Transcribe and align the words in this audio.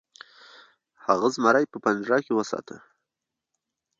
هغه 1.05 1.27
زمری 1.35 1.65
په 1.71 1.77
پنجره 1.83 2.17
کې 2.25 2.33
وساته. 2.35 2.77